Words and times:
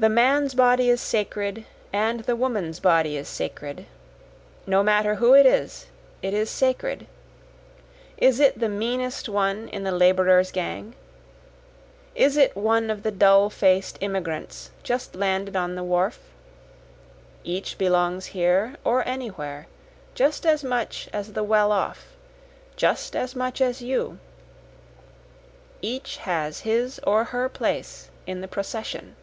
The 0.00 0.08
man's 0.08 0.54
body 0.54 0.88
is 0.90 1.00
sacred 1.00 1.64
and 1.92 2.20
the 2.20 2.36
woman's 2.36 2.78
body 2.78 3.16
is 3.16 3.26
sacred, 3.28 3.86
No 4.64 4.84
matter 4.84 5.16
who 5.16 5.34
it 5.34 5.44
is, 5.44 5.86
it 6.22 6.32
is 6.32 6.48
sacred 6.48 7.08
is 8.16 8.38
it 8.38 8.60
the 8.60 8.68
meanest 8.68 9.28
one 9.28 9.66
in 9.70 9.82
the 9.82 9.90
laborers' 9.90 10.52
gang? 10.52 10.94
Is 12.14 12.36
it 12.36 12.54
one 12.54 12.90
of 12.90 13.02
the 13.02 13.10
dull 13.10 13.50
faced 13.50 13.98
immigrants 14.00 14.70
just 14.84 15.16
landed 15.16 15.56
on 15.56 15.74
the 15.74 15.82
wharf? 15.82 16.20
Each 17.42 17.76
belongs 17.76 18.26
here 18.26 18.76
or 18.84 19.04
anywhere 19.04 19.66
just 20.14 20.46
as 20.46 20.62
much 20.62 21.08
as 21.12 21.32
the 21.32 21.42
well 21.42 21.72
off, 21.72 22.14
just 22.76 23.16
as 23.16 23.34
much 23.34 23.60
as 23.60 23.82
you, 23.82 24.20
Each 25.82 26.18
has 26.18 26.60
his 26.60 27.00
or 27.00 27.24
her 27.24 27.48
place 27.48 28.10
in 28.28 28.42
the 28.42 28.46
procession. 28.48 29.16